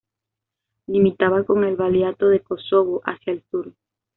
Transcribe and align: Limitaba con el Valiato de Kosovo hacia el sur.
Limitaba 0.87 1.43
con 1.43 1.63
el 1.63 1.75
Valiato 1.75 2.27
de 2.29 2.39
Kosovo 2.39 3.01
hacia 3.05 3.33
el 3.33 3.43
sur. 3.51 3.71